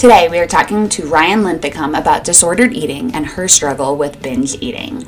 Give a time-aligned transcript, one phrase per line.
[0.00, 4.54] Today, we are talking to Ryan Linthicum about disordered eating and her struggle with binge
[4.62, 5.06] eating.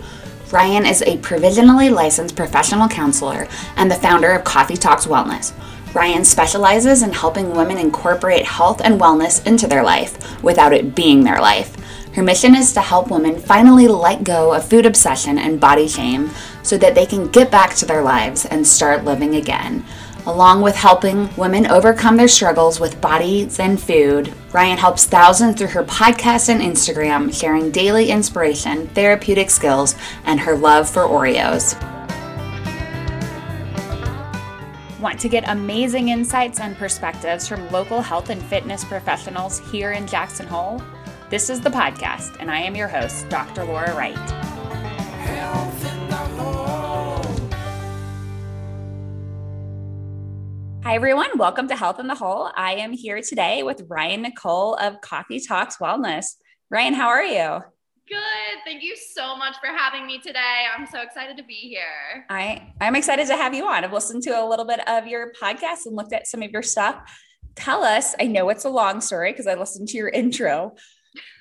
[0.50, 5.54] Ryan is a provisionally licensed professional counselor and the founder of Coffee Talks Wellness.
[5.94, 11.24] Ryan specializes in helping women incorporate health and wellness into their life without it being
[11.24, 11.74] their life.
[12.14, 16.28] Her mission is to help women finally let go of food obsession and body shame
[16.62, 19.86] so that they can get back to their lives and start living again.
[20.24, 25.68] Along with helping women overcome their struggles with bodies and food, Ryan helps thousands through
[25.68, 31.74] her podcast and Instagram, sharing daily inspiration, therapeutic skills, and her love for Oreos.
[35.00, 40.06] Want to get amazing insights and perspectives from local health and fitness professionals here in
[40.06, 40.80] Jackson Hole?
[41.30, 43.64] This is the podcast, and I am your host, Dr.
[43.64, 44.42] Laura Wright.
[50.84, 51.38] Hi, everyone.
[51.38, 52.50] Welcome to Health in the Hole.
[52.56, 56.26] I am here today with Ryan Nicole of Coffee Talks Wellness.
[56.70, 57.60] Ryan, how are you?
[58.08, 58.58] Good.
[58.64, 60.64] Thank you so much for having me today.
[60.76, 62.26] I'm so excited to be here.
[62.28, 63.84] I, I'm excited to have you on.
[63.84, 66.62] I've listened to a little bit of your podcast and looked at some of your
[66.62, 66.96] stuff.
[67.54, 70.74] Tell us, I know it's a long story because I listened to your intro,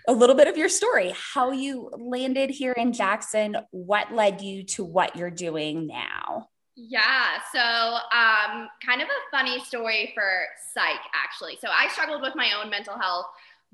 [0.07, 4.65] a little bit of your story, how you landed here in Jackson, what led you
[4.65, 6.50] to what you're doing now.
[6.75, 7.39] Yeah.
[7.51, 11.57] So, um, kind of a funny story for psych, actually.
[11.61, 13.25] So, I struggled with my own mental health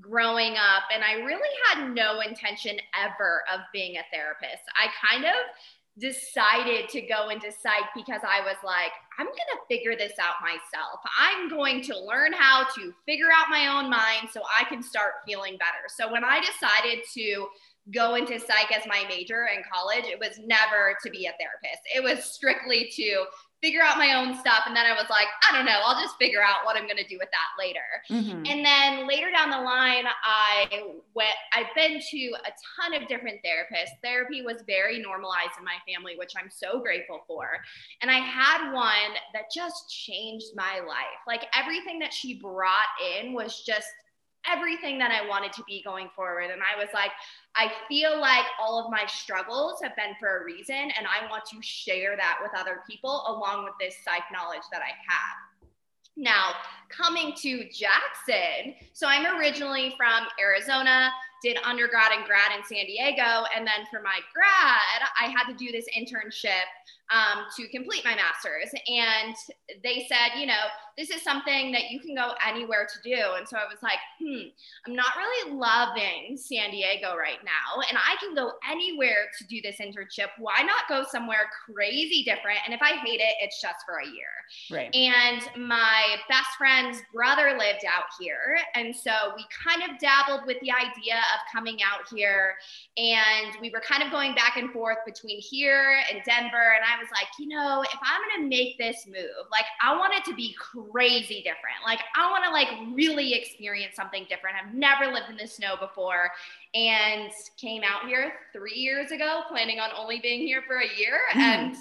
[0.02, 4.64] growing up, and I really had no intention ever of being a therapist.
[4.76, 5.34] I kind of
[6.00, 10.36] decided to go into psych because I was like, I'm going to figure this out
[10.42, 11.00] myself.
[11.20, 15.14] I'm going to learn how to figure out my own mind so I can start
[15.26, 15.88] feeling better.
[15.88, 17.48] So when I decided to
[17.94, 21.82] go into psych as my major in college, it was never to be a therapist.
[21.96, 23.26] It was strictly to
[23.62, 24.64] figure out my own stuff.
[24.68, 26.98] And then I was like, I don't know, I'll just figure out what I'm going
[26.98, 27.80] to do with that later.
[28.10, 28.46] Mm-hmm.
[28.46, 30.84] And then later down the line, I
[31.16, 33.98] went, I've been to a ton of different therapists.
[34.04, 37.48] Therapy was very normalized in my family, which I'm so grateful for.
[38.02, 41.26] And I had one that just changed my life.
[41.26, 43.88] Like everything that she brought in was just
[44.52, 46.50] everything that I wanted to be going forward.
[46.52, 47.12] And I was like,
[47.56, 51.46] I feel like all of my struggles have been for a reason, and I want
[51.52, 55.58] to share that with other people along with this psych knowledge that I have.
[56.16, 56.54] Now,
[56.90, 61.12] coming to Jackson, so I'm originally from Arizona,
[61.44, 65.54] did undergrad and grad in San Diego, and then for my grad, I had to
[65.54, 66.66] do this internship
[67.12, 68.72] um, to complete my master's.
[68.88, 69.36] And
[69.84, 73.22] they said, you know, this is something that you can go anywhere to do.
[73.38, 74.50] And so I was like, hmm,
[74.86, 77.82] I'm not really loving San Diego right now.
[77.88, 80.30] And I can go anywhere to do this internship.
[80.40, 82.60] Why not go somewhere crazy different?
[82.66, 84.34] And if I hate it, it's just for a year.
[84.72, 84.96] Right.
[84.96, 88.58] And my best friend's brother lived out here.
[88.74, 92.56] And so we kind of dabbled with the idea of coming out here.
[92.98, 96.74] And we were kind of going back and forth between here and Denver.
[96.74, 99.96] And I I was like, you know, if I'm gonna make this move, like I
[99.96, 101.78] want it to be crazy different.
[101.86, 104.58] Like I want to like really experience something different.
[104.58, 106.32] I've never lived in the snow before,
[106.74, 111.20] and came out here three years ago, planning on only being here for a year,
[111.34, 111.40] mm.
[111.40, 111.76] and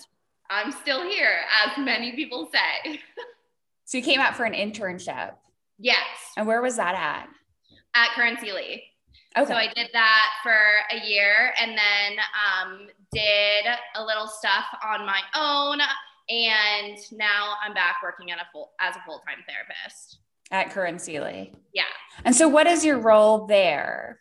[0.50, 3.00] I'm still here, as many people say.
[3.84, 5.34] so you came out for an internship.
[5.78, 6.06] Yes.
[6.36, 7.28] And where was that at?
[7.94, 8.84] At Curran Seeley.
[9.36, 9.46] Okay.
[9.46, 10.56] So I did that for
[10.90, 15.80] a year and then um, did a little stuff on my own.
[16.28, 20.18] And now I'm back working at a full as a full-time therapist.
[20.50, 21.52] At Curran Seeley.
[21.72, 21.82] Yeah.
[22.24, 24.20] And so what is your role there?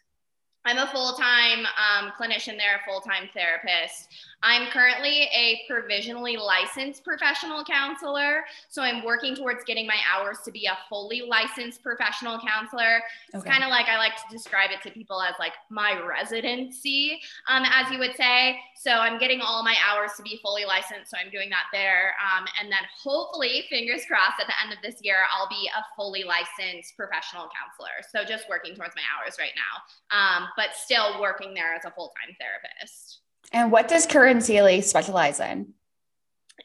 [0.66, 4.08] I'm a full time um, clinician there, full time therapist.
[4.46, 8.44] I'm currently a provisionally licensed professional counselor.
[8.70, 13.02] So I'm working towards getting my hours to be a fully licensed professional counselor.
[13.34, 13.50] It's okay.
[13.50, 17.20] kind of like I like to describe it to people as like my residency,
[17.50, 18.60] um, as you would say.
[18.76, 21.10] So I'm getting all my hours to be fully licensed.
[21.10, 22.14] So I'm doing that there.
[22.22, 25.82] Um, and then hopefully, fingers crossed, at the end of this year, I'll be a
[25.96, 28.06] fully licensed professional counselor.
[28.14, 29.82] So just working towards my hours right now,
[30.14, 33.25] um, but still working there as a full time therapist.
[33.52, 35.74] And what does Curran Seeley specialize in?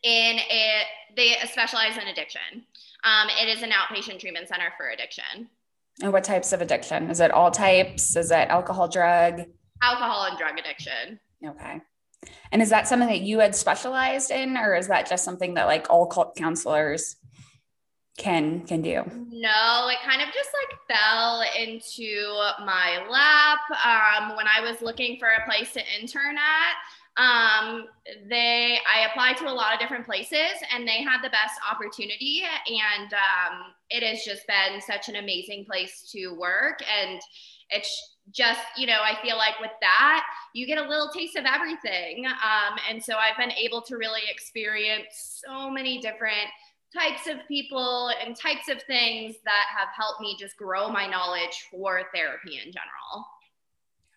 [0.03, 0.87] In it,
[1.17, 2.65] they specialize in addiction.
[3.05, 5.49] Um, it is an outpatient treatment center for addiction.
[6.03, 7.11] And what types of addiction?
[7.11, 8.17] Is it all types?
[8.17, 9.43] Is it alcohol, drug?
[9.83, 11.21] Alcohol and drug addiction.
[11.45, 11.81] Okay.
[12.53, 15.67] And is that something that you had specialized in, or is that just something that
[15.67, 17.17] like all cult counselors
[18.21, 19.03] can can do?
[19.31, 25.19] No, it kind of just like fell into my lap um, when I was looking
[25.19, 26.77] for a place to intern at.
[27.17, 27.87] Um,
[28.29, 32.43] they, I applied to a lot of different places and they had the best opportunity.
[32.69, 36.81] And um, it has just been such an amazing place to work.
[36.89, 37.21] And
[37.71, 40.25] it's just, you know, I feel like with that,
[40.55, 42.27] you get a little taste of everything.
[42.27, 46.49] Um, and so I've been able to really experience so many different
[46.97, 51.67] types of people and types of things that have helped me just grow my knowledge
[51.71, 53.27] for therapy in general.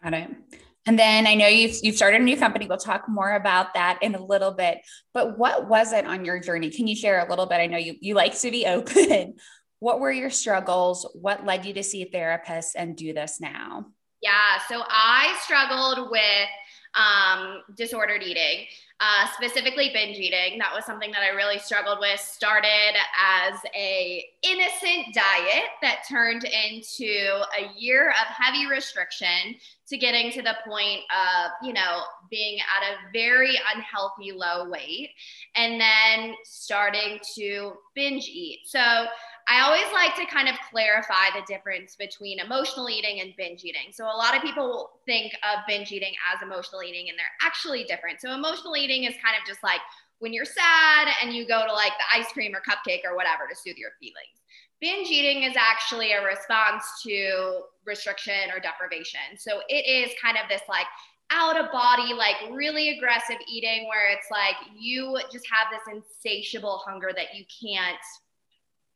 [0.04, 0.60] Got it.
[0.86, 2.68] And then I know you've, you've started a new company.
[2.68, 4.80] We'll talk more about that in a little bit.
[5.14, 6.70] But what was it on your journey?
[6.70, 7.62] Can you share a little bit?
[7.62, 9.36] I know you, you like to be open.
[9.80, 11.10] what were your struggles?
[11.14, 13.86] What led you to see therapists and do this now?
[14.22, 16.50] Yeah, so I struggled with
[16.96, 18.66] um, disordered eating,
[19.00, 20.60] uh, specifically binge eating.
[20.60, 22.20] That was something that I really struggled with.
[22.20, 29.56] Started as a innocent diet that turned into a year of heavy restriction
[29.88, 35.10] to getting to the point of, you know, being at a very unhealthy low weight
[35.56, 38.60] and then starting to binge eat.
[38.66, 39.06] So
[39.48, 43.92] I always like to kind of clarify the difference between emotional eating and binge eating.
[43.92, 47.84] So a lot of people think of binge eating as emotional eating and they're actually
[47.84, 48.22] different.
[48.22, 49.82] So emotional eating is kind of just like
[50.20, 53.44] when you're sad and you go to like the ice cream or cupcake or whatever
[53.50, 54.40] to soothe your feelings.
[54.80, 59.38] Binge eating is actually a response to restriction or deprivation.
[59.38, 60.88] So it is kind of this like
[61.32, 66.82] out of body, like really aggressive eating where it's like you just have this insatiable
[66.86, 67.98] hunger that you can't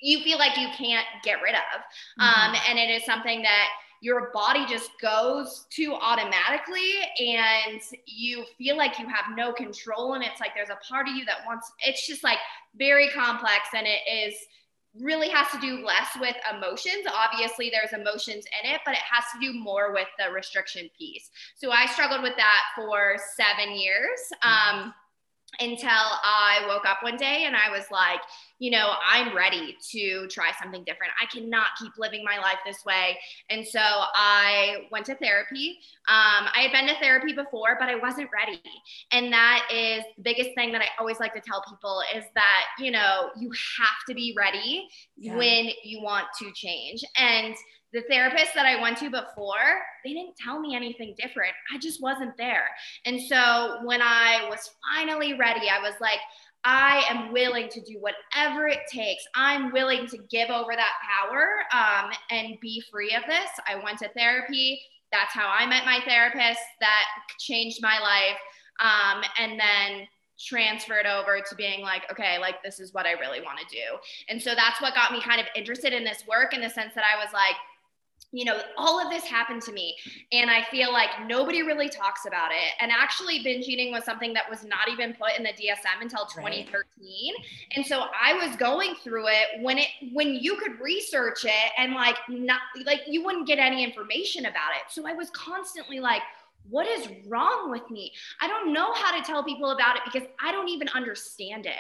[0.02, 1.82] you feel like you can't get rid of.
[2.20, 2.24] Mm-hmm.
[2.24, 3.68] Um, and it is something that
[4.02, 10.24] your body just goes to automatically and you feel like you have no control and
[10.24, 12.38] it's like there's a part of you that wants it's just like
[12.78, 14.36] very complex and it is
[15.02, 19.24] really has to do less with emotions obviously there's emotions in it but it has
[19.34, 24.20] to do more with the restriction piece so i struggled with that for seven years
[24.44, 24.94] um,
[25.60, 28.20] until I woke up one day and I was like,
[28.60, 31.14] you know, I'm ready to try something different.
[31.22, 33.18] I cannot keep living my life this way.
[33.50, 35.80] And so I went to therapy.
[36.08, 38.62] Um, I had been to therapy before, but I wasn't ready.
[39.12, 42.66] And that is the biggest thing that I always like to tell people is that,
[42.80, 44.88] you know, you have to be ready
[45.18, 45.36] yeah.
[45.36, 47.04] when you want to change.
[47.18, 47.56] And
[47.94, 51.54] the therapist that I went to before, they didn't tell me anything different.
[51.74, 52.68] I just wasn't there.
[53.06, 56.20] And so when I was finally ready, I was like,
[56.64, 59.24] I am willing to do whatever it takes.
[59.36, 63.50] I'm willing to give over that power um, and be free of this.
[63.66, 64.82] I went to therapy.
[65.14, 66.60] That's how I met my therapist.
[66.82, 67.06] That
[67.40, 68.38] changed my life.
[68.80, 70.08] Um, and then
[70.40, 73.98] transferred over to being like, okay, like this is what I really want to do.
[74.30, 76.94] And so that's what got me kind of interested in this work in the sense
[76.94, 77.56] that I was like,
[78.32, 79.96] you know, all of this happened to me.
[80.32, 82.74] And I feel like nobody really talks about it.
[82.82, 86.26] And actually, binge eating was something that was not even put in the DSM until
[86.26, 86.68] 2013.
[86.68, 87.34] Right.
[87.76, 91.94] And so I was going through it when it when you could research it and
[91.94, 94.92] like not like you wouldn't get any information about it.
[94.92, 96.22] So I was constantly like,
[96.70, 98.12] what is wrong with me?
[98.42, 101.74] I don't know how to tell people about it because I don't even understand it.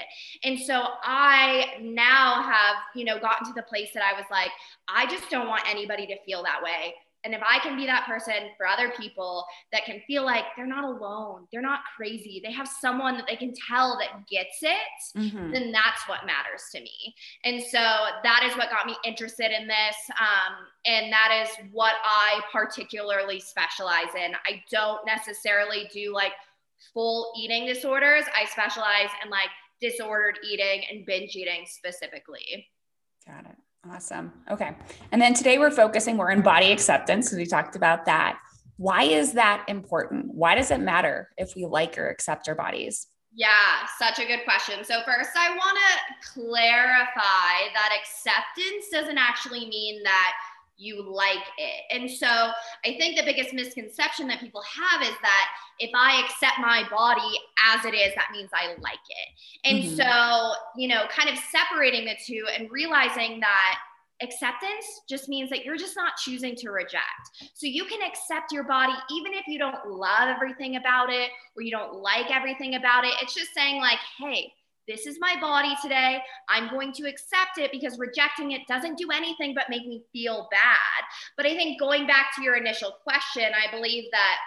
[0.44, 4.51] And so I now have, you know, gotten to the place that I was like,
[4.88, 6.94] I just don't want anybody to feel that way.
[7.24, 10.66] And if I can be that person for other people that can feel like they're
[10.68, 15.18] not alone, they're not crazy, they have someone that they can tell that gets it,
[15.18, 15.52] mm-hmm.
[15.52, 17.16] then that's what matters to me.
[17.44, 17.80] And so
[18.24, 19.96] that is what got me interested in this.
[20.19, 20.56] Um,
[20.86, 24.33] and that is what I particularly specialize in.
[24.45, 26.33] I don't necessarily do like
[26.94, 29.50] full eating disorders, I specialize in like
[29.81, 32.68] disordered eating and binge eating specifically.
[33.26, 33.57] Got it.
[33.92, 34.34] Awesome.
[34.50, 34.76] Okay.
[35.12, 38.40] And then today we're focusing we're in body acceptance because we talked about that.
[38.78, 40.34] Why is that important?
[40.34, 43.08] Why does it matter if we like or accept our bodies?
[43.34, 44.84] Yeah, such a good question.
[44.84, 50.34] So, first, I want to clarify that acceptance doesn't actually mean that
[50.78, 51.84] you like it.
[51.92, 55.48] And so, I think the biggest misconception that people have is that
[55.80, 57.40] if I accept my body
[57.74, 59.69] as it is, that means I like it.
[59.69, 59.96] And mm-hmm.
[59.96, 63.80] so, you know, kind of separating the two and realizing that
[64.22, 67.04] acceptance just means that you're just not choosing to reject.
[67.54, 71.62] So you can accept your body even if you don't love everything about it or
[71.62, 73.14] you don't like everything about it.
[73.22, 74.52] It's just saying, like, hey,
[74.88, 76.20] this is my body today.
[76.50, 80.48] I'm going to accept it because rejecting it doesn't do anything but make me feel
[80.52, 81.04] bad.
[81.36, 84.38] But I think going back to your initial question, I believe that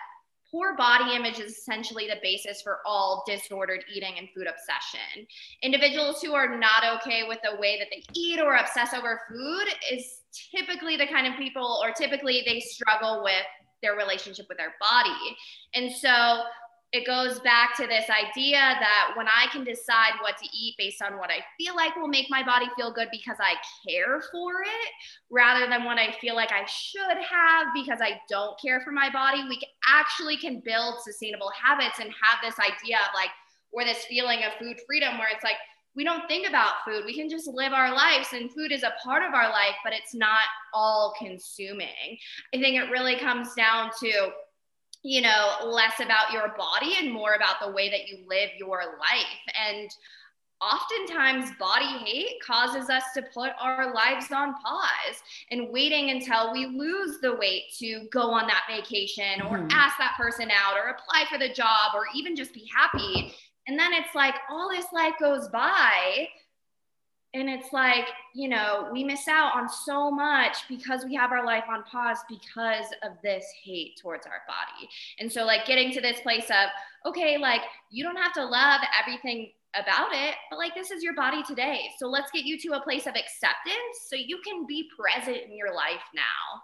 [0.51, 5.25] Poor body image is essentially the basis for all disordered eating and food obsession.
[5.63, 9.69] Individuals who are not okay with the way that they eat or obsess over food
[9.93, 13.47] is typically the kind of people, or typically they struggle with
[13.81, 15.37] their relationship with their body.
[15.75, 16.43] And so
[16.93, 21.01] it goes back to this idea that when I can decide what to eat based
[21.01, 23.55] on what I feel like will make my body feel good because I
[23.89, 24.91] care for it,
[25.31, 29.09] rather than what I feel like I should have because I don't care for my
[29.09, 33.31] body, we actually can build sustainable habits and have this idea of like,
[33.73, 35.57] or this feeling of food freedom where it's like,
[35.95, 37.05] we don't think about food.
[37.05, 39.93] We can just live our lives, and food is a part of our life, but
[39.93, 42.17] it's not all consuming.
[42.55, 44.31] I think it really comes down to
[45.03, 48.79] you know, less about your body and more about the way that you live your
[48.99, 49.55] life.
[49.69, 49.91] And
[50.61, 56.67] oftentimes, body hate causes us to put our lives on pause and waiting until we
[56.67, 59.69] lose the weight to go on that vacation or mm-hmm.
[59.71, 63.35] ask that person out or apply for the job or even just be happy.
[63.67, 66.29] And then it's like all this life goes by
[67.35, 71.45] and it's like you know we miss out on so much because we have our
[71.45, 76.01] life on pause because of this hate towards our body and so like getting to
[76.01, 76.69] this place of
[77.07, 81.15] okay like you don't have to love everything about it but like this is your
[81.15, 84.89] body today so let's get you to a place of acceptance so you can be
[84.99, 86.61] present in your life now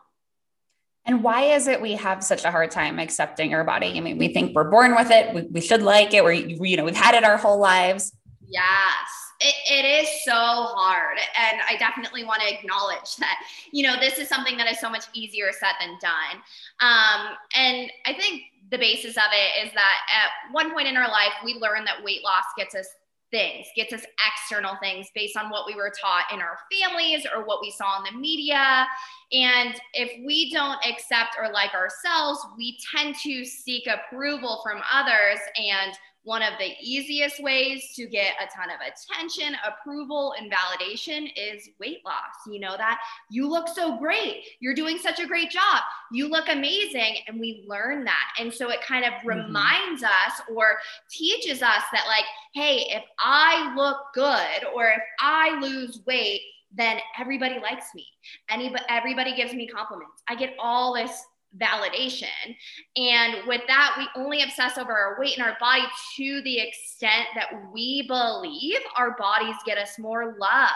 [1.06, 3.96] and why is it we have such a hard time accepting our body?
[3.96, 5.32] I mean, we think we're born with it.
[5.32, 6.24] We, we should like it.
[6.24, 8.10] We're, you know, we've had it our whole lives.
[8.48, 11.18] Yes it, it is so hard.
[11.36, 14.90] And I definitely want to acknowledge that, you know, this is something that is so
[14.90, 16.42] much easier said than done.
[16.80, 21.08] Um, and I think the basis of it is that at one point in our
[21.08, 22.88] life, we learn that weight loss gets us
[23.32, 27.44] things, gets us external things based on what we were taught in our families or
[27.44, 28.86] what we saw in the media.
[29.32, 35.40] And if we don't accept or like ourselves, we tend to seek approval from others
[35.56, 35.92] and
[36.26, 41.70] one of the easiest ways to get a ton of attention, approval, and validation is
[41.78, 42.34] weight loss.
[42.48, 42.98] You know that
[43.30, 44.42] you look so great.
[44.58, 45.82] You're doing such a great job.
[46.10, 47.18] You look amazing.
[47.28, 48.32] And we learn that.
[48.40, 49.28] And so it kind of mm-hmm.
[49.28, 50.78] reminds us or
[51.08, 56.40] teaches us that, like, hey, if I look good or if I lose weight,
[56.74, 58.04] then everybody likes me.
[58.50, 60.24] Anybody, everybody gives me compliments.
[60.28, 61.22] I get all this
[61.58, 62.56] validation.
[62.96, 65.82] And with that, we only obsess over our weight and our body
[66.16, 70.70] to the extent that we believe our bodies get us more love,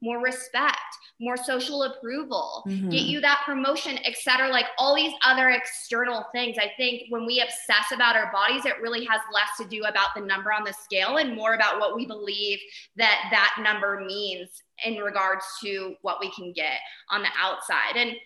[0.00, 0.78] more respect,
[1.20, 2.90] more social approval, mm-hmm.
[2.90, 4.48] get you that promotion, etc.
[4.48, 6.56] Like all these other external things.
[6.58, 10.08] I think when we obsess about our bodies, it really has less to do about
[10.16, 12.58] the number on the scale and more about what we believe
[12.96, 16.78] that that number means in regards to what we can get
[17.10, 17.96] on the outside.
[17.96, 18.16] And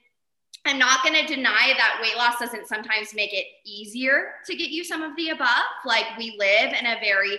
[0.67, 4.71] I'm not going to deny that weight loss doesn't sometimes make it easier to get
[4.71, 5.65] you some of the above.
[5.85, 7.39] Like we live in a very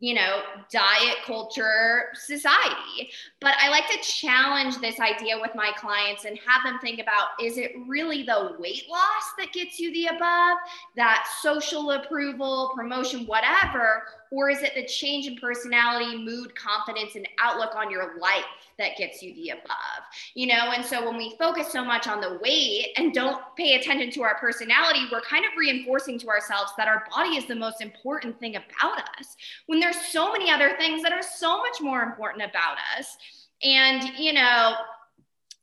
[0.00, 3.10] you know, diet culture society.
[3.40, 7.30] But I like to challenge this idea with my clients and have them think about
[7.42, 10.58] is it really the weight loss that gets you the above,
[10.94, 17.28] that social approval, promotion, whatever, or is it the change in personality, mood, confidence, and
[17.40, 18.44] outlook on your life
[18.78, 20.02] that gets you the above?
[20.34, 23.74] You know, and so when we focus so much on the weight and don't pay
[23.74, 27.54] attention to our personality, we're kind of reinforcing to ourselves that our body is the
[27.54, 31.80] most important thing about us when there's so many other things that are so much
[31.80, 33.16] more important about us.
[33.62, 34.74] And, you know,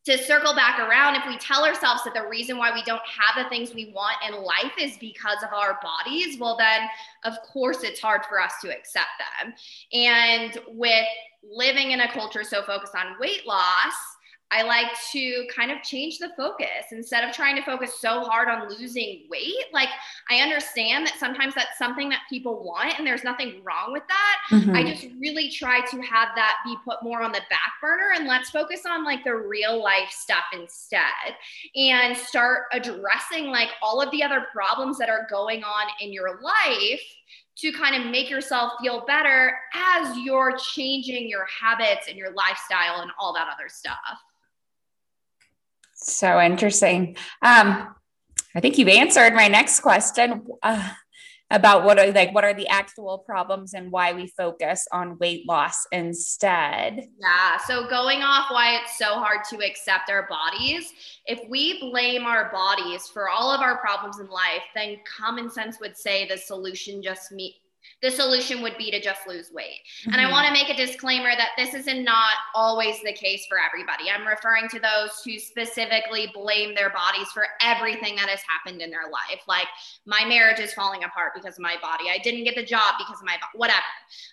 [0.06, 3.44] to circle back around, if we tell ourselves that the reason why we don't have
[3.44, 6.88] the things we want in life is because of our bodies, well, then
[7.24, 9.08] of course it's hard for us to accept
[9.42, 9.54] them.
[9.92, 11.08] And with
[11.44, 13.94] living in a culture so focused on weight loss,
[14.52, 18.48] I like to kind of change the focus instead of trying to focus so hard
[18.48, 19.66] on losing weight.
[19.74, 19.90] Like,
[20.30, 24.38] I understand that sometimes that's something that people want, and there's nothing wrong with that.
[24.56, 24.75] Mm-hmm.
[24.75, 28.28] I just really try to have that be put more on the back burner and
[28.28, 31.02] let's focus on like the real life stuff instead
[31.75, 36.40] and start addressing like all of the other problems that are going on in your
[36.42, 37.02] life
[37.58, 43.02] to kind of make yourself feel better as you're changing your habits and your lifestyle
[43.02, 43.96] and all that other stuff.
[45.96, 47.16] So interesting.
[47.42, 47.96] Um,
[48.56, 50.90] I think you've answered my next question uh,
[51.52, 55.48] about what are like what are the actual problems and why we focus on weight
[55.48, 57.08] loss instead.
[57.20, 57.58] Yeah.
[57.66, 60.92] So going off why it's so hard to accept our bodies,
[61.25, 65.80] if we blame our bodies for all of our problems in life, then common sense
[65.80, 67.56] would say the solution just me
[68.02, 69.82] the solution would be to just lose weight.
[70.02, 70.12] Mm-hmm.
[70.12, 70.34] And I mm-hmm.
[70.34, 74.10] want to make a disclaimer that this is not always the case for everybody.
[74.10, 78.92] I'm referring to those who specifically blame their bodies for everything that has happened in
[78.92, 79.42] their life.
[79.48, 79.68] Like
[80.06, 82.06] my marriage is falling apart because of my body.
[82.12, 83.82] I didn't get the job because of my body, whatever.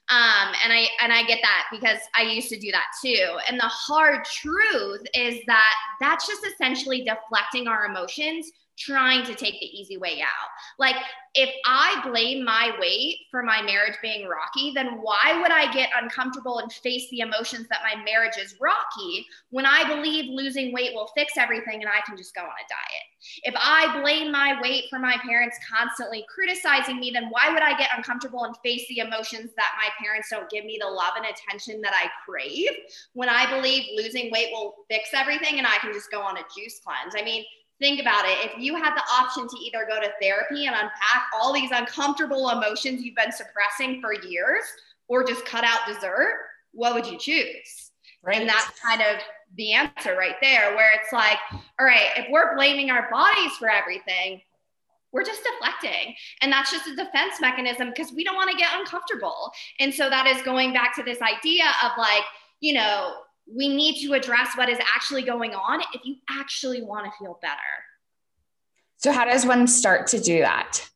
[0.08, 3.38] Um, and I and I get that because I used to do that too.
[3.48, 8.52] And the hard truth is that that's just essentially deflecting our emotions
[8.84, 10.48] trying to take the easy way out.
[10.78, 10.96] Like,
[11.34, 15.88] if I blame my weight for my marriage being rocky, then why would I get
[15.98, 20.92] uncomfortable and face the emotions that my marriage is rocky when I believe losing weight
[20.94, 23.06] will fix everything and I can just go on a diet?
[23.44, 27.78] If I blame my weight for my parents constantly criticizing me, then why would I
[27.78, 31.24] get uncomfortable and face the emotions that my parents don't give me the love and
[31.24, 32.70] attention that I crave
[33.14, 36.42] when I believe losing weight will fix everything and I can just go on a
[36.54, 37.14] juice cleanse?
[37.16, 37.44] I mean,
[37.82, 38.38] think about it.
[38.50, 42.50] If you had the option to either go to therapy and unpack all these uncomfortable
[42.50, 44.62] emotions you've been suppressing for years
[45.08, 46.36] or just cut out dessert,
[46.72, 47.90] what would you choose?
[48.22, 48.40] Right.
[48.40, 49.20] And that's kind of
[49.56, 53.68] the answer right there, where it's like, all right, if we're blaming our bodies for
[53.68, 54.40] everything,
[55.12, 56.14] we're just deflecting.
[56.40, 59.50] And that's just a defense mechanism because we don't want to get uncomfortable.
[59.80, 62.22] And so that is going back to this idea of like,
[62.60, 63.14] you know,
[63.46, 67.38] we need to address what is actually going on if you actually want to feel
[67.42, 67.60] better.
[68.98, 70.88] So, how does one start to do that?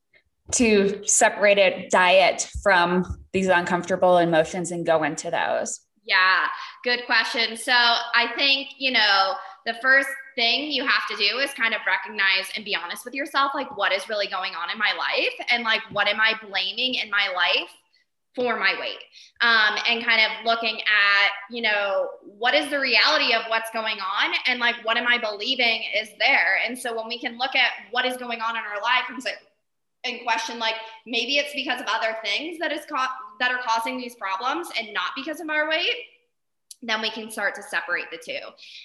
[0.52, 5.80] To separate it diet from these uncomfortable emotions and go into those?
[6.04, 6.46] Yeah,
[6.84, 7.56] good question.
[7.56, 9.34] So, I think, you know,
[9.66, 13.14] the first thing you have to do is kind of recognize and be honest with
[13.14, 15.32] yourself like, what is really going on in my life?
[15.50, 17.70] And like, what am I blaming in my life
[18.36, 19.02] for my weight
[19.40, 23.96] um, and kind of looking at you know what is the reality of what's going
[23.96, 26.58] on and like what am i believing is there?
[26.66, 29.22] And so when we can look at what is going on in our life and
[29.22, 29.32] say
[30.04, 30.74] and question like
[31.06, 34.92] maybe it's because of other things that is co- that are causing these problems and
[34.92, 35.96] not because of our weight
[36.82, 38.38] then we can start to separate the two.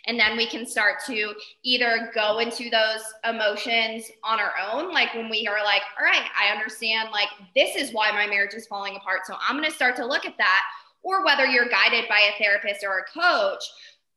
[0.08, 1.34] And then we can start to
[1.64, 6.30] either go into those emotions on our own, like when we are like, all right,
[6.40, 9.22] I understand, like, this is why my marriage is falling apart.
[9.26, 10.64] So I'm going to start to look at that.
[11.04, 13.64] Or whether you're guided by a therapist or a coach,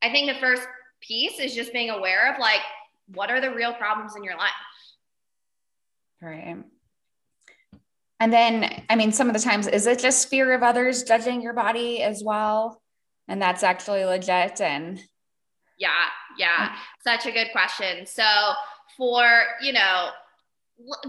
[0.03, 0.67] I think the first
[1.01, 2.61] piece is just being aware of like,
[3.15, 4.51] what are the real problems in your life?
[6.23, 6.57] Right.
[8.21, 11.43] And then, I mean, some of the times, is it just fear of others judging
[11.43, 12.81] your body as well?
[13.29, 15.03] And that's actually legit and
[15.79, 16.07] yeah
[16.39, 16.75] yeah.
[17.03, 18.07] Such a good question.
[18.07, 18.25] So
[18.97, 20.11] for you know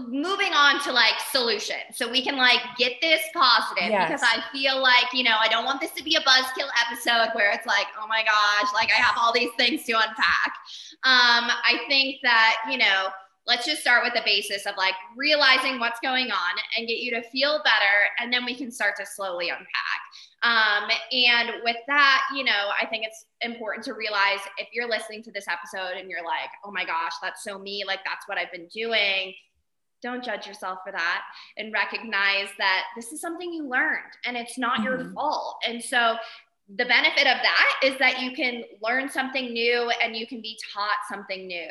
[0.08, 4.08] moving on to like solution so we can like get this positive yes.
[4.08, 7.34] because i feel like you know i don't want this to be a buzzkill episode
[7.34, 10.52] where it's like oh my gosh like i have all these things to unpack.
[11.02, 13.08] Um i think that you know
[13.48, 17.10] let's just start with the basis of like realizing what's going on and get you
[17.10, 19.66] to feel better and then we can start to slowly unpack
[20.46, 25.22] um, and with that you know i think it's important to realize if you're listening
[25.22, 28.38] to this episode and you're like oh my gosh that's so me like that's what
[28.38, 29.34] i've been doing
[30.02, 31.22] don't judge yourself for that
[31.56, 34.84] and recognize that this is something you learned and it's not mm-hmm.
[34.84, 36.16] your fault and so
[36.76, 40.58] the benefit of that is that you can learn something new and you can be
[40.72, 41.70] taught something new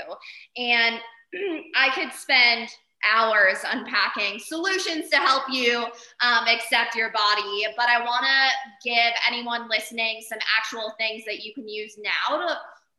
[0.58, 1.00] and
[1.76, 2.70] I could spend
[3.14, 5.86] hours unpacking solutions to help you
[6.22, 7.66] um, accept your body.
[7.78, 12.38] But I want to give anyone listening some actual things that you can use now
[12.38, 12.58] to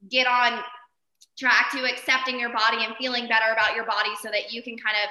[0.08, 0.60] get on
[1.38, 4.76] track to accepting your body and feeling better about your body so that you can
[4.76, 5.10] kind of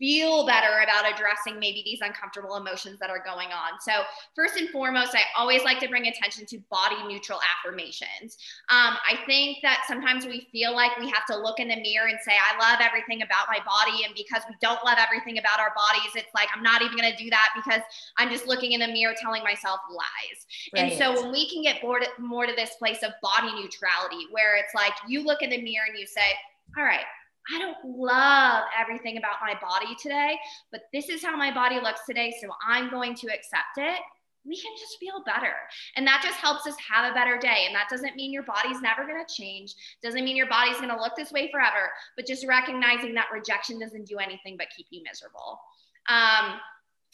[0.00, 3.78] feel better about addressing maybe these uncomfortable emotions that are going on.
[3.80, 3.92] So,
[4.34, 8.38] first and foremost, I always like to bring attention to body neutral affirmations.
[8.70, 12.08] Um, I think that sometimes we feel like we have to look in the mirror
[12.08, 14.04] and say, I love everything about my body.
[14.04, 17.12] And because we don't love everything about our bodies, it's like, I'm not even going
[17.12, 17.82] to do that because
[18.16, 20.46] I'm just looking in the mirror telling myself lies.
[20.72, 20.92] Right.
[20.92, 24.26] And so, when we can get more to, more to this place of body neutrality,
[24.30, 26.32] where it's like you look in the mirror and you say,
[26.78, 27.04] All right,
[27.54, 30.38] I don't love everything about my body today,
[30.70, 32.34] but this is how my body looks today.
[32.40, 34.00] So I'm going to accept it.
[34.44, 35.52] We can just feel better.
[35.96, 37.64] And that just helps us have a better day.
[37.66, 40.88] And that doesn't mean your body's never going to change, doesn't mean your body's going
[40.88, 44.86] to look this way forever, but just recognizing that rejection doesn't do anything but keep
[44.90, 45.60] you miserable.
[46.08, 46.58] Um,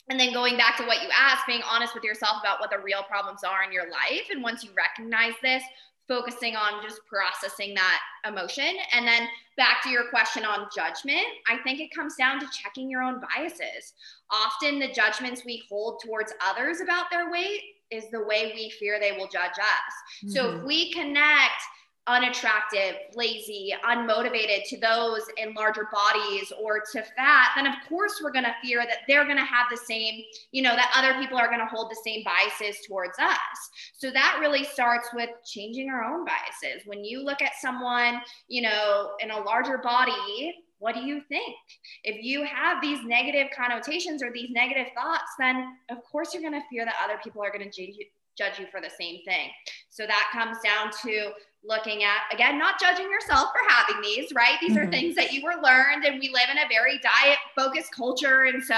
[0.08, 2.78] and then going back to what you asked, being honest with yourself about what the
[2.78, 4.28] real problems are in your life.
[4.30, 5.64] And once you recognize this,
[6.08, 8.76] focusing on just processing that emotion.
[8.92, 12.88] And then back to your question on judgment, I think it comes down to checking
[12.90, 13.94] your own biases.
[14.30, 18.98] Often the judgments we hold towards others about their weight is the way we fear
[18.98, 20.24] they will judge us.
[20.24, 20.28] Mm-hmm.
[20.30, 20.66] So if mm-hmm.
[20.66, 21.62] we connect
[22.06, 28.32] unattractive, lazy, unmotivated to those in larger bodies or to fat, then of course we're
[28.32, 31.36] going to fear that they're going to have the same, you know, that other people
[31.36, 33.70] are going to hold the same biases towards us.
[33.96, 36.86] So that really starts with changing our own biases.
[36.86, 41.56] When you look at someone, you know, in a larger body, what do you think?
[42.04, 46.60] If you have these negative connotations or these negative thoughts, then of course you're going
[46.60, 47.94] to fear that other people are going to
[48.38, 49.48] judge you for the same thing.
[49.96, 51.30] So that comes down to
[51.64, 54.56] looking at again not judging yourself for having these right?
[54.61, 54.88] These mm-hmm.
[54.88, 58.44] are things that you were learned and we live in a very diet focused culture.
[58.44, 58.74] And so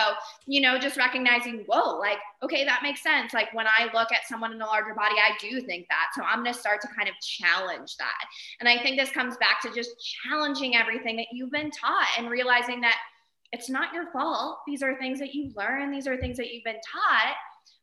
[0.47, 3.35] you know just recognizing whoa like okay that makes sense.
[3.35, 6.11] Like when i look at someone in a larger body i do think that.
[6.15, 8.25] So i'm going to start to kind of challenge that.
[8.61, 9.91] And i think this comes back to just
[10.23, 12.97] challenging everything that you've been taught and realizing that
[13.51, 14.59] it's not your fault.
[14.67, 17.35] These are things that you learn these are things that you've been taught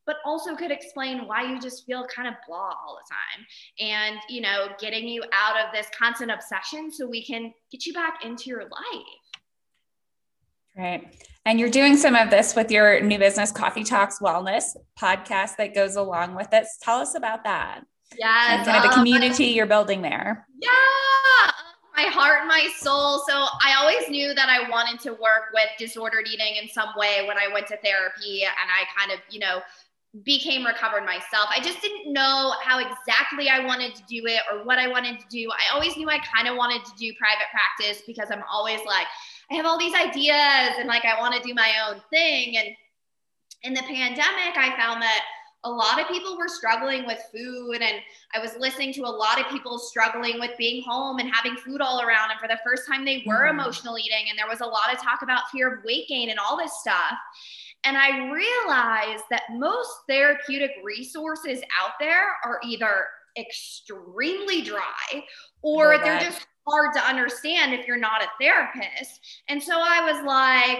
[0.06, 3.46] but also could explain why you just feel kind of blah all the time.
[3.80, 7.94] And you know getting you out of this constant obsession so we can get you
[7.94, 9.26] back into your life.
[10.78, 11.26] Right.
[11.46, 15.74] And you're doing some of this with your new business coffee talks wellness podcast that
[15.74, 16.66] goes along with it.
[16.82, 17.82] Tell us about that.
[18.18, 20.48] Yeah and kind of the um, community you're building there.
[20.62, 20.72] Yeah.
[21.96, 23.24] My heart and my soul.
[23.26, 27.26] So I always knew that I wanted to work with disordered eating in some way
[27.26, 28.44] when I went to therapy.
[28.44, 29.62] And I kind of, you know,
[30.24, 31.50] became recovered myself.
[31.50, 35.20] I just didn't know how exactly I wanted to do it or what I wanted
[35.20, 35.50] to do.
[35.52, 39.08] I always knew I kind of wanted to do private practice because I'm always like,
[39.52, 42.58] I have all these ideas and like I want to do my own thing.
[42.58, 42.70] And
[43.64, 45.22] in the pandemic, I found that
[45.66, 47.96] a lot of people were struggling with food and
[48.36, 51.82] i was listening to a lot of people struggling with being home and having food
[51.82, 53.60] all around and for the first time they were mm-hmm.
[53.60, 56.38] emotional eating and there was a lot of talk about fear of weight gain and
[56.38, 57.18] all this stuff
[57.86, 65.24] and I realized that most therapeutic resources out there are either extremely dry
[65.62, 69.20] or they're just hard to understand if you're not a therapist.
[69.50, 70.80] And so I was like,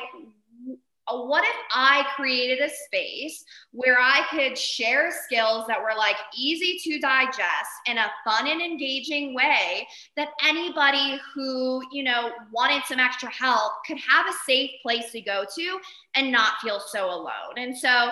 [1.08, 6.80] what if I created a space where I could share skills that were like easy
[6.84, 13.00] to digest in a fun and engaging way that anybody who, you know, wanted some
[13.00, 15.80] extra help could have a safe place to go to
[16.16, 17.58] and not feel so alone.
[17.58, 18.12] And so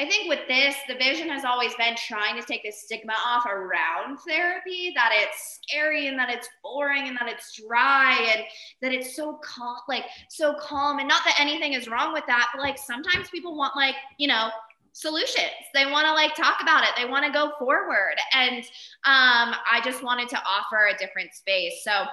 [0.00, 3.46] I think with this, the vision has always been trying to take the stigma off
[3.46, 8.44] around therapy that it's scary and that it's boring and that it's dry and
[8.80, 11.00] that it's so calm, like so calm.
[11.00, 14.28] And not that anything is wrong with that, but like sometimes people want, like, you
[14.28, 14.50] know,
[14.92, 15.50] solutions.
[15.74, 18.14] They want to like talk about it, they want to go forward.
[18.34, 18.58] And
[19.04, 21.82] um, I just wanted to offer a different space.
[21.82, 22.04] So,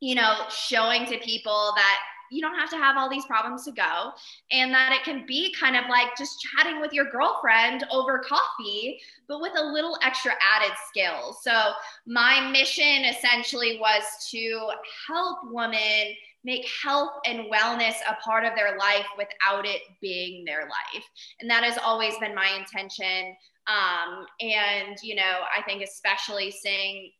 [0.00, 1.98] you know, showing to people that
[2.30, 4.12] you don't have to have all these problems to go
[4.50, 9.00] and that it can be kind of like just chatting with your girlfriend over coffee
[9.28, 11.36] but with a little extra added skill.
[11.42, 11.72] so
[12.06, 14.70] my mission essentially was to
[15.06, 16.14] help women
[16.44, 21.04] make health and wellness a part of their life without it being their life
[21.40, 23.34] and that has always been my intention
[23.66, 27.10] um, and you know i think especially seeing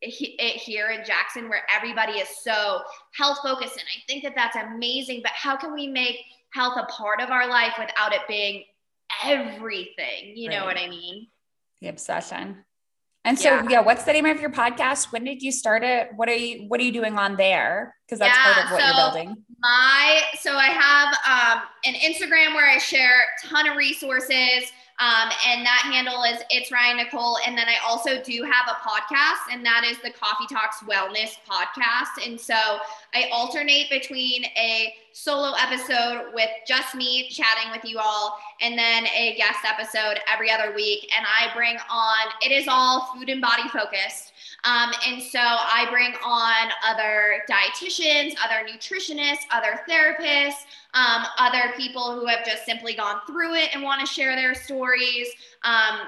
[0.00, 2.80] here in Jackson where everybody is so
[3.12, 3.72] health focused.
[3.72, 5.20] And I think that that's amazing.
[5.22, 6.18] But how can we make
[6.52, 8.64] health a part of our life without it being
[9.24, 10.32] everything?
[10.34, 10.58] You right.
[10.58, 11.26] know what I mean?
[11.80, 12.64] The obsession.
[13.26, 13.66] And so, yeah.
[13.70, 13.80] yeah.
[13.80, 15.10] what's the name of your podcast?
[15.10, 16.10] When did you start it?
[16.14, 17.96] What are you What are you doing on there?
[18.06, 19.44] Because that's yeah, part of what so you're building.
[19.60, 25.28] My so I have um, an Instagram where I share a ton of resources um,
[25.48, 27.38] and that handle is it's Ryan Nicole.
[27.44, 31.36] And then I also do have a podcast, and that is the Coffee Talks Wellness
[31.48, 32.24] podcast.
[32.24, 32.54] And so
[33.12, 39.06] I alternate between a solo episode with just me chatting with you all, and then
[39.06, 41.10] a guest episode every other week.
[41.16, 44.33] And I bring on, it is all food and body focused.
[44.64, 52.18] Um, and so I bring on other dietitians, other nutritionists, other therapists, um, other people
[52.18, 55.28] who have just simply gone through it and want to share their stories,
[55.64, 56.00] um,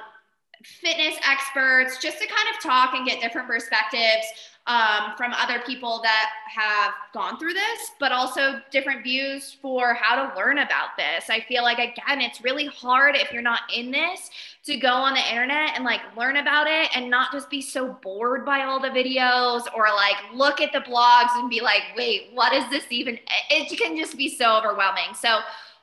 [0.62, 4.26] fitness experts, just to kind of talk and get different perspectives
[4.66, 10.16] um, from other people that have gone through this, but also different views for how
[10.16, 11.30] to learn about this.
[11.30, 14.28] I feel like, again, it's really hard if you're not in this
[14.64, 17.96] to go on the internet and like learn about it and not just be so
[18.02, 22.30] bored by all the videos or like look at the blogs and be like, wait,
[22.34, 23.18] what is this even?
[23.50, 25.14] It can just be so overwhelming.
[25.14, 25.38] So,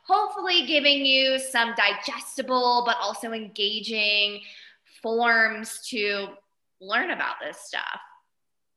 [0.06, 4.42] hopefully, giving you some digestible but also engaging
[5.04, 6.30] forms to
[6.82, 8.00] learn about this stuff.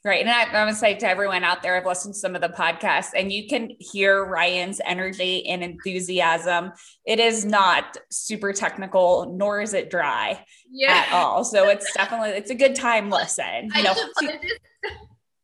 [0.06, 0.20] Right.
[0.24, 2.48] And I, I would say to everyone out there, I've listened to some of the
[2.48, 6.70] podcasts and you can hear Ryan's energy and enthusiasm.
[7.04, 11.06] It is not super technical, nor is it dry yeah.
[11.08, 11.42] at all.
[11.42, 13.68] So it's definitely, it's a good time listen.
[13.74, 13.94] You know,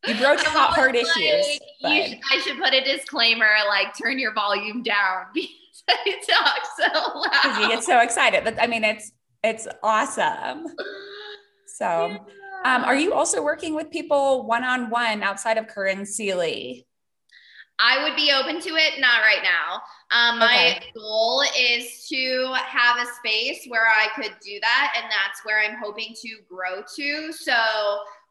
[0.07, 1.59] you broach hot hard like, issues.
[1.81, 7.19] Should, I should put a disclaimer, like turn your volume down because I talk so
[7.19, 7.61] loud.
[7.61, 8.45] You get so excited.
[8.45, 9.11] But I mean, it's,
[9.43, 10.67] it's awesome.
[11.65, 12.17] So yeah.
[12.65, 16.87] Um, are you also working with people one on one outside of Curran Seeley?
[17.79, 19.81] I would be open to it, not right now.
[20.11, 20.91] Um, my okay.
[20.95, 25.75] goal is to have a space where I could do that, and that's where I'm
[25.83, 27.33] hoping to grow to.
[27.33, 27.53] So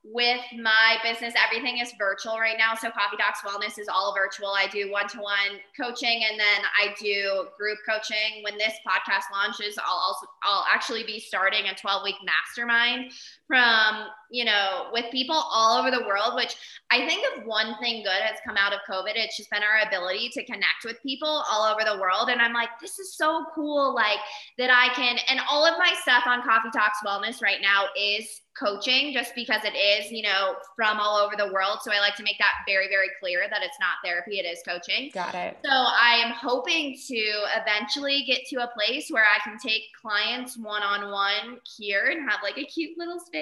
[0.05, 2.75] with my business, everything is virtual right now.
[2.75, 4.49] So Coffee Talks Wellness is all virtual.
[4.49, 8.43] I do one-to-one coaching and then I do group coaching.
[8.43, 13.12] When this podcast launches, I'll also I'll actually be starting a 12-week mastermind
[13.53, 16.57] from, you know, with people all over the world, which
[16.91, 19.87] I think if one thing good has come out of COVID, it's just been our
[19.87, 22.31] ability to connect with people all over the world.
[22.31, 24.17] And I'm like, this is so cool, like
[24.57, 28.41] that I can, and all of my stuff on Coffee Talks Wellness right now is
[28.59, 31.79] coaching just because it is, you know, from all over the world.
[31.83, 34.61] So I like to make that very, very clear that it's not therapy, it is
[34.67, 35.11] coaching.
[35.15, 35.57] Got it.
[35.65, 37.23] So I am hoping to
[37.57, 42.29] eventually get to a place where I can take clients one on one here and
[42.31, 43.42] have like a cute little space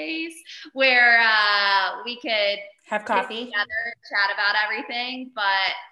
[0.72, 5.30] where uh, we could have coffee together, chat about everything.
[5.34, 5.44] But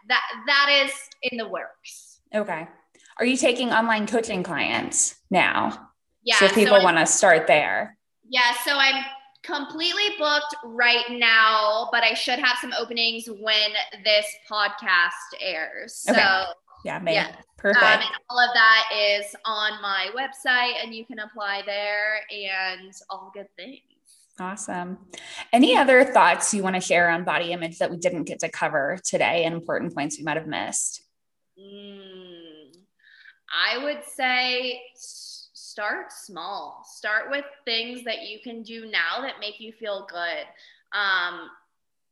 [0.08, 0.92] that that is
[1.22, 2.20] in the works.
[2.34, 2.66] Okay.
[3.18, 5.90] Are you taking online coaching clients now?
[6.22, 6.36] Yeah.
[6.36, 7.96] So people so want to start there.
[8.28, 9.02] Yeah, so I'm
[9.42, 13.70] completely booked right now, but I should have some openings when
[14.04, 15.94] this podcast airs.
[15.94, 16.44] So okay.
[16.84, 17.14] yeah, May.
[17.14, 17.34] Yeah.
[17.56, 17.82] Perfect.
[17.82, 22.92] Um, and all of that is on my website, and you can apply there, and
[23.10, 23.80] all good things.
[24.40, 24.98] Awesome.
[25.52, 28.48] Any other thoughts you want to share on body image that we didn't get to
[28.48, 31.02] cover today and important points we might have missed?
[31.58, 32.72] Mm,
[33.52, 36.84] I would say start small.
[36.84, 40.44] Start with things that you can do now that make you feel good.
[40.92, 41.48] Um,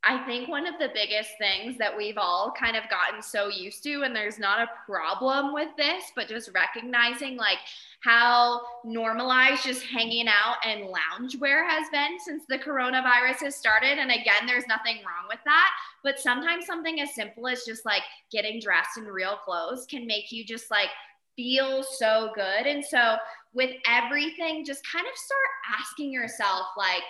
[0.03, 3.83] I think one of the biggest things that we've all kind of gotten so used
[3.83, 7.57] to, and there's not a problem with this, but just recognizing like
[8.01, 13.97] how normalized just hanging out and loungewear has been since the coronavirus has started.
[13.97, 15.69] And again, there's nothing wrong with that.
[16.03, 20.31] But sometimes something as simple as just like getting dressed in real clothes can make
[20.31, 20.89] you just like
[21.35, 22.65] feel so good.
[22.65, 23.17] And so
[23.53, 27.03] with everything, just kind of start asking yourself, like,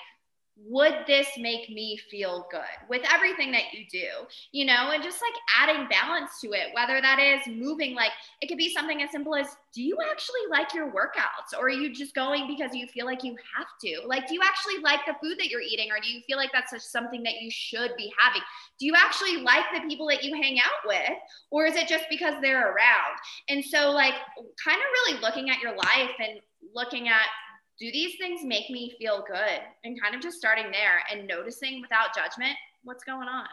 [0.65, 4.07] would this make me feel good with everything that you do?
[4.51, 8.47] You know and just like adding balance to it whether that is moving like it
[8.47, 11.57] could be something as simple as do you actually like your workouts?
[11.57, 14.07] Or are you just going because you feel like you have to?
[14.07, 15.89] Like do you actually like the food that you're eating?
[15.91, 18.41] Or do you feel like that's just something that you should be having?
[18.79, 21.17] Do you actually like the people that you hang out with?
[21.51, 23.17] Or is it just because they're around?
[23.49, 24.13] And so like
[24.63, 26.39] kind of really looking at your life and
[26.73, 27.27] looking at
[27.79, 29.61] do these things make me feel good?
[29.83, 33.47] And kind of just starting there and noticing without judgment what's going on.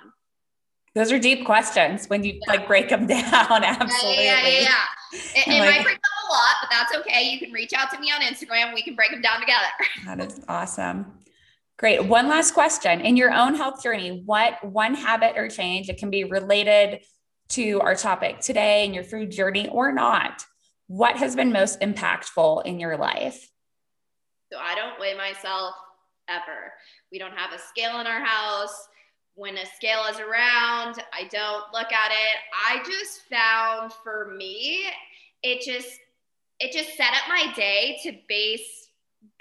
[0.94, 2.52] Those are deep questions when you yeah.
[2.52, 3.24] like break them down.
[3.64, 4.24] Absolutely.
[4.24, 4.84] Yeah, yeah, yeah.
[5.12, 7.22] It, it like, might break them a lot, but that's okay.
[7.24, 8.74] You can reach out to me on Instagram.
[8.74, 9.66] We can break them down together.
[10.06, 11.06] That is awesome.
[11.76, 12.04] Great.
[12.04, 13.00] One last question.
[13.00, 17.00] In your own health journey, what one habit or change that can be related
[17.50, 20.44] to our topic today in your food journey or not?
[20.86, 23.50] What has been most impactful in your life?
[24.54, 25.74] So I don't weigh myself
[26.28, 26.72] ever.
[27.10, 28.86] We don't have a scale in our house.
[29.34, 32.36] When a scale is around, I don't look at it.
[32.54, 34.84] I just found for me,
[35.42, 35.98] it just
[36.60, 38.90] it just set up my day to base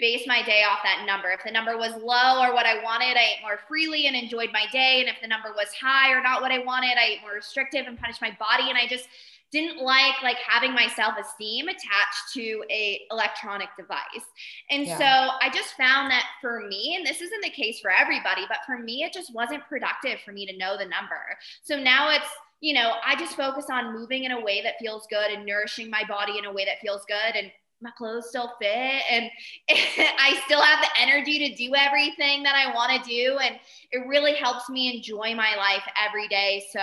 [0.00, 1.30] base my day off that number.
[1.30, 4.50] If the number was low or what I wanted, I ate more freely and enjoyed
[4.52, 4.98] my day.
[4.98, 7.86] And if the number was high or not what I wanted, I ate more restrictive
[7.86, 8.68] and punished my body.
[8.68, 9.06] And I just
[9.52, 14.26] didn't like like having my self-esteem attached to a electronic device
[14.70, 14.98] and yeah.
[14.98, 18.58] so i just found that for me and this isn't the case for everybody but
[18.66, 21.20] for me it just wasn't productive for me to know the number
[21.62, 22.28] so now it's
[22.60, 25.88] you know i just focus on moving in a way that feels good and nourishing
[25.88, 27.50] my body in a way that feels good and
[27.84, 29.30] my clothes still fit and
[29.70, 33.38] I still have the energy to do everything that I want to do.
[33.38, 33.56] And
[33.92, 36.64] it really helps me enjoy my life every day.
[36.72, 36.80] So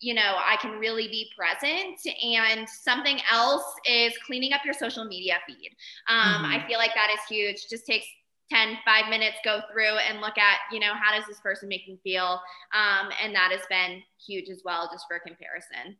[0.00, 1.98] you know, I can really be present.
[2.22, 5.70] And something else is cleaning up your social media feed.
[6.08, 6.44] Um, mm-hmm.
[6.46, 7.66] I feel like that is huge.
[7.70, 8.06] Just takes
[8.52, 11.88] 10, five minutes, go through and look at, you know, how does this person make
[11.88, 12.40] me feel?
[12.74, 15.96] Um, and that has been huge as well, just for comparison.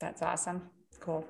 [0.00, 0.70] That's awesome.
[1.00, 1.26] Cool.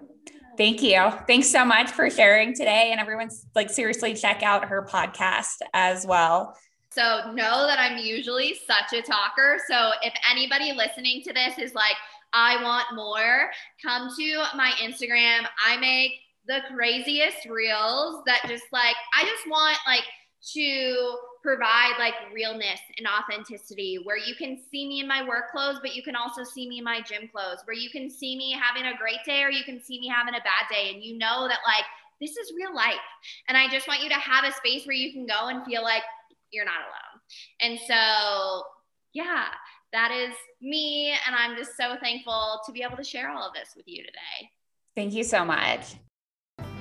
[0.56, 1.10] Thank you.
[1.26, 2.88] Thanks so much for sharing today.
[2.90, 6.56] And everyone's like, seriously, check out her podcast as well.
[6.94, 9.58] So know that I'm usually such a talker.
[9.68, 11.96] So if anybody listening to this is like,
[12.34, 13.50] I want more,
[13.82, 15.46] come to my Instagram.
[15.64, 16.12] I make
[16.46, 20.04] the craziest reels that just like, I just want like
[20.54, 25.78] to provide like realness and authenticity where you can see me in my work clothes,
[25.82, 28.52] but you can also see me in my gym clothes, where you can see me
[28.52, 30.90] having a great day or you can see me having a bad day.
[30.92, 31.84] And you know that like,
[32.20, 32.94] this is real life.
[33.48, 35.82] And I just want you to have a space where you can go and feel
[35.82, 36.02] like,
[36.52, 37.20] you're not alone.
[37.60, 38.64] And so
[39.12, 39.46] yeah,
[39.92, 41.14] that is me.
[41.26, 44.02] And I'm just so thankful to be able to share all of this with you
[44.02, 44.50] today.
[44.94, 45.94] Thank you so much.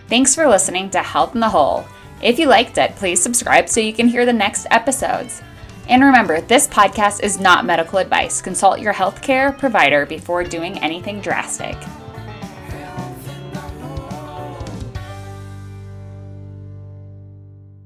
[0.08, 1.86] Thanks for listening to Health in the Hole.
[2.22, 5.42] If you liked it, please subscribe so you can hear the next episodes.
[5.88, 8.42] And remember, this podcast is not medical advice.
[8.42, 11.76] Consult your healthcare provider before doing anything drastic.